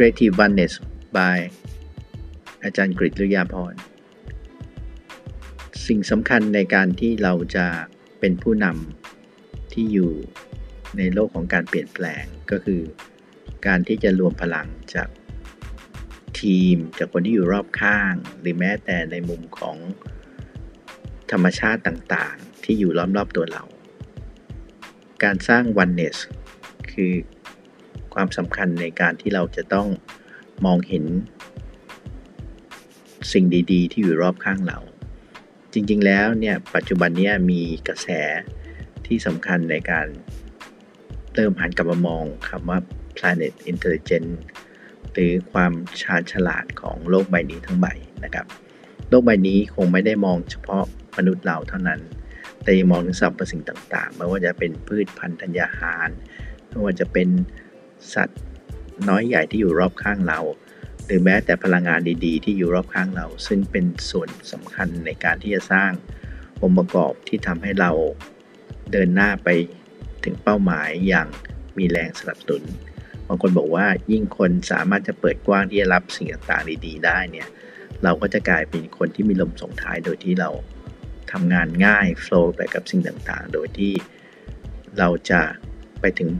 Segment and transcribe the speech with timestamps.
[0.00, 0.74] Creative Oneness
[1.16, 1.38] by
[2.64, 3.74] อาจารย์กฤษลุยาพร
[5.86, 7.66] สิ่งสำคัญในการที่เราจะ
[8.20, 10.12] เป็นผู้นำที่อยู่
[10.96, 12.80] ในโลกของการเปลี่ยนแปลงก็คือ
[13.66, 15.08] การที่จะรวมพลังจาก
[16.40, 19.76] ทีมจากคนที่อยู่รอบข้าง หรือแม้แต่ในมุมของ
[21.30, 23.62] ธรรมชาติต่างๆ ที่อยู่ล้อมรอบตัวเรา
[25.24, 26.16] การสร้าง oneness
[26.92, 27.12] คือ
[28.20, 29.88] ความสำคัญในการที่เราจะต้อง
[30.64, 31.04] มองเห็น
[33.32, 34.78] สิ่งดีๆ ที่อยู่รอบข้างเรา
[35.72, 38.08] จริงๆแล้วเนี่ยปัจจุบันนี้มีกระแส
[39.06, 40.06] ที่สำคัญในการ
[41.34, 42.78] เริ่มหันกลับมามองคำว่า
[43.16, 44.32] planet intelligence
[45.12, 45.72] หรือความ
[46.02, 47.86] ชาญฉลาดของโลกใบนี้ทั้งใบ
[48.24, 48.46] นะครับ
[49.08, 50.84] โลกใบนี้คงไม่ได้มองเฉพาะ
[51.16, 52.00] มนุษย์เราเท่านั้น
[52.62, 56.10] แต่ยังมองถึงสรรพสิ่งต่างๆ ไม่ว่าจะเป็นพืชพันธุ์ธัญญาหาร
[56.68, 57.28] ไม่ว่าจะเป็น
[58.14, 58.40] สัตว์
[59.08, 60.40] น้อยใหญ่ที่อยู่รอบข้างเรา
[61.06, 65.90] หรือแม้แต่พลังงานดีๆ ที่อยู่รอบข้างเรา ซึ่งเป็นส่วนสำคัญในการที่จะสร้าง
[66.62, 67.90] องค์ประกอบที่ทำให้เรา
[68.92, 69.48] เดินหน้าไป
[70.24, 71.28] ถึงเป้าหมายอย่าง
[71.78, 72.62] มีแรงสนับสนุน
[73.26, 77.48] บางคนบอกว่ายิ่งคนสามารถจะเปิดกว้างที่จะรับสิ่งต่างๆดีๆ ได้เนี่ย
[78.04, 80.50] เราก็จะกลายเป็นคนที่มีลมส่งท้ายโดยที่เรา
[81.32, 83.92] ทำงานง่ายโฟล์ไปกับสิ่งต่างๆ โดยที่
[84.98, 85.40] เราจะ
[86.00, 86.30] ไปถึง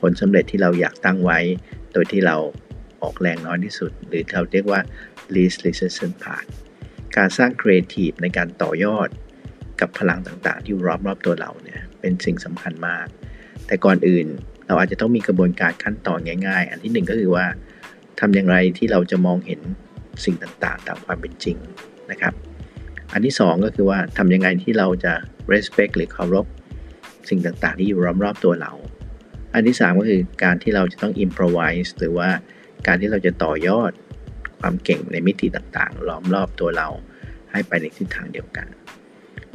[0.00, 1.38] ผลสำเร็จที่เราอยากตั้งไว้
[1.92, 2.36] โดยที่เรา
[3.02, 4.80] ออกแรงน้อยที่สุด หรือเราเรียกว่า
[5.34, 6.48] least resistance path
[7.16, 9.08] การสร้าง creative ในการต่อยอด
[9.80, 13.06] กับพลังต่างๆ ที่รอบรอบตัวเราเนี่ยเป็นสิ่งสำคัญมาก
[13.66, 14.26] แต่ก่อนอื่น
[14.66, 17.46] เราอาจจะต้องมีกระบวนการขั้นตอนง่าย ๆ อันที่หนึ่งก็คือว่า
[18.20, 19.60] ทำอย่างไรที่เราจะมองเห็น
[20.24, 21.56] สิ่งต่างๆ ตามความเป็นจริง
[22.10, 22.34] นะครับ
[23.12, 25.12] อันที่สองก็คือว่าทำยังไงที่เราจะ
[25.52, 26.46] respect หรือเคารพ
[27.28, 28.72] สิ่งต่างๆ ที่อยู่รอบๆตัวเรา
[29.54, 32.28] อันที่ 3 ก็คือการที่เราจะต้อง improvise หรือว่า
[32.86, 33.92] การที่เราจะต่อยอด
[34.60, 36.88] ความเก่งในมิติต่างๆ ล้อมรอบตัวเรา
[37.52, 38.66] ให้ไปในทิศทางเดียวกัน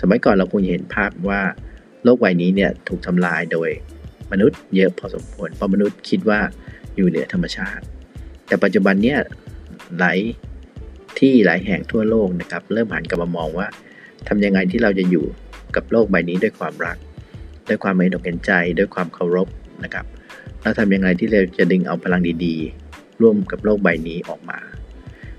[0.00, 1.40] สมัยก่อนเราคงเห็นภาพว่า
[2.04, 3.70] โลกใบนี้เนี่ยถูกทำลายโดย
[4.32, 6.40] มนุษย์เยอะพอสมควร เพราะมนุษย์คิดว่า
[6.96, 7.84] อยู่เหนือธรรมชาติ
[8.46, 9.18] แต่ปัจจุบันเนี่ย
[9.98, 10.18] หลาย
[11.18, 13.66] ที่หลายแห่งทั่วโลกนะครับ เริ่มหันกลับมามองว่า
[14.28, 15.26] ทำยังไงที่เราจะอยู่
[15.76, 16.98] กับโลกใบนี้ด้วยความรัก
[17.68, 19.48] ด้วยความไม่ตกเห็นใจ ด้วยความเคารพ
[19.84, 20.06] นะครับ
[20.60, 24.58] แล้วทำยังไงที่เราจะดึงเอาพลังดีๆ ร่วมกับโลกใบนี้ออกมา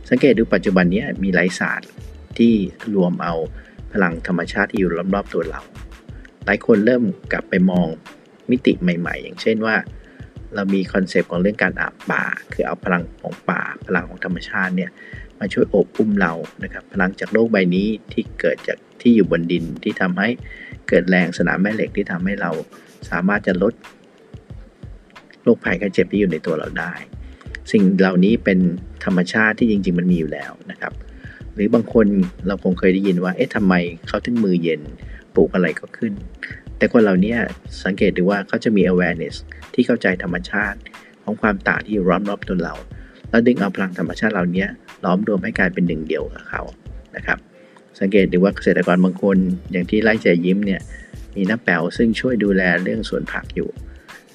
[0.10, 1.90] สังเกตดูปัจจุบันนี้มีหลายศาสตร์
[2.38, 2.54] ที่
[2.96, 3.34] รวมเอา
[3.94, 5.62] พลังธรรมชาติที่อยู่รอบๆตัวเรา
[6.46, 7.88] หลายคนเริ่มกลับไปมอง
[8.50, 9.76] มิติใหม่ ๆ อย่างเช่นว่า
[10.56, 12.24] เรามี concept ของเรื่องการอาบป่า
[12.54, 14.92] คือเอาพลังของป่า พลังของธรรมชาติเนี่ย
[15.40, 16.34] มาช่วยโอบอุ้มเรา
[16.64, 20.30] นะครับพลังจากโลกใบนี้ที่เกิดจากที่อยู่บนดินที่ทำให้
[20.90, 22.52] เกิดแรงสนามแม่เหล็กที่ทำให้เรา
[23.10, 23.74] สามารถจะลด
[25.44, 26.94] โรคภัยไข้เจ็บที่อยู่ในตัวเราได้
[27.72, 28.60] สิ่งเหล่านี้เป็น
[29.06, 30.94] ธรรมชาติที่จริง ๆ มันมีอยู่แล้วนะครับ
[31.54, 32.06] หรือบางคน
[32.48, 33.74] เราคงเคยได้ยินว่า เอ๊ะทำไม
[34.08, 34.82] เขาถึงมือเย็น
[35.36, 36.14] ปลูกอะไรก็ขึ้น
[36.78, 37.36] แต่คนเหล่านี้
[37.84, 39.36] สังเกตดูว่าเขาจะมี awareness
[39.74, 40.80] ที่เข้าใจธรรมชาติ
[41.24, 42.76] ของความต่างที่อยู่รอบๆตัวเรา
[43.30, 44.66] แล้วดึงเอาพลังธรรมชาติเหล่านี้
[45.04, 46.62] ล้อมรวมให้กลายเป็นหนึ่งเดียวกับเขา
[47.16, 47.38] นะครับ
[48.00, 49.38] สังเกตดูว่าเกษตรกรบางคน
[49.72, 50.82] อย่างที่ไร่ใจยิ้มเนี่ย
[51.36, 53.70] มีน้าแป๋วซึ่งช่วยดูแลเรื่องสวนผักอยู่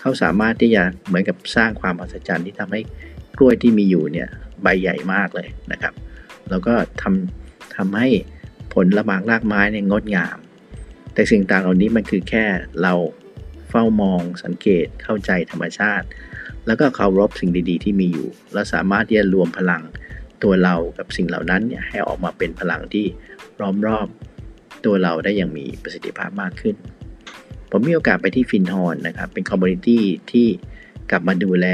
[0.04, 2.80] เขาสามารถที่จะเหมือนกับสร้างความมหัศจรรย์ที่ทำให้
[3.38, 4.28] กล้วยที่มีอยู่เนี่ย
[4.62, 5.94] ใบใหญ่มากเลยนะครับ
[6.50, 8.08] แล้วก็ทำทำให้
[8.74, 10.38] ผลละหมากรากไม้เนี่ยงดงาม
[11.14, 12.44] แต่สิ่งต่างเหล่านี้มันคือแค่
[12.82, 12.94] เรา
[13.70, 16.06] เฝ้ามองสังเกตเข้าใจธรรมชาติ
[16.66, 19.82] แล้วก็เคารพสิ่งดีๆ ที่มีอยู่ และสามารถที่จะรวมพลัง
[20.42, 23.06] ตัวเรากับสิ่งเหล่านั้นเนี่ยให้ออกมาเป็นพลังที่
[23.60, 24.08] ล้อมรอบ
[24.84, 26.76] ตัวเราได้อย่างมีประสิทธิภาพมากขึ้น
[27.76, 30.46] ผมมีโอกาสไปที่ฟินฮอนนะครับ เป็นคอมมูนิตี้ที่
[31.10, 31.66] กลับมาดูแล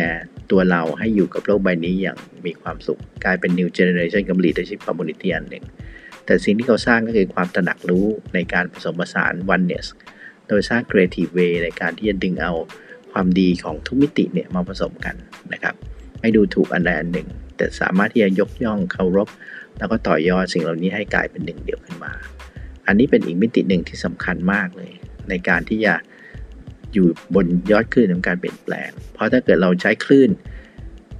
[0.51, 5.65] ตัวเราให้อยู่กับโลกใบนี้อย่างมีความสุข กลายเป็น New Generation กับ Leadership Community อันหนึ่ง
[6.25, 9.87] แต่สิ่งที่เขาสร้างก็คือความตระหนักรู้ในการผสมผสาน oneness
[10.49, 12.53] โดยสร้าง creative way ในการที่จะดึงเอา
[13.13, 15.15] ความดีของทุกมิติเนี่ยมาผสมกัน
[15.53, 15.75] นะครับ
[16.21, 19.29] ไม่ดูถูกอันใดอันหนึ่ง แต่สามารถที่จะยกย่องเคารพ
[19.79, 22.13] แล้วก็ต่อยอดสิ่งเหล่านี้ให้กลายเป็นหนึ่งเดียวขึ้นมา
[22.87, 24.93] อันนี้เป็นอีกมิติหนึ่งที่สำคัญมากเลย
[25.31, 25.95] ในการที่จะ
[26.93, 30.31] อยู่บนยอดคลื่นของการเปลี่ยนแปลง เพราะถ้าเกิดเราใช้คลื่น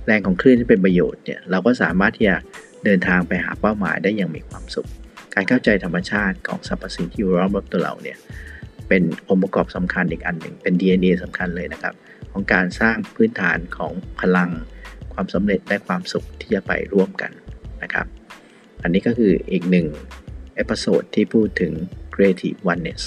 [0.07, 2.37] แรงของคลื่นที่เป็นประโยชน์เนี่ยเราก็สามารถที่จะ
[2.85, 4.89] เดินทางไปหาเป้าหมายได้อย่างมีความสุข
[5.35, 8.19] การเข้าใจธรรมชาติของสรรพสิ่งที่อยู่รอบตัวเราเนี่ย
[8.89, 11.95] เป็นองค์ประกอบสำคัญอีกอันหนึ่งเป็น DNA สำคัญเลยนะครับ
[12.33, 14.51] ของการสร้างพื้นฐานของพลัง
[15.15, 17.33] ความสำเร็จและความสุขที่จะไปร่วมกัน
[17.83, 18.07] นะครับ
[18.83, 19.87] อันนี้ก็คืออีกหนึ่ง
[20.55, 21.73] episode ที่พูดถึง
[22.15, 23.03] creative oneness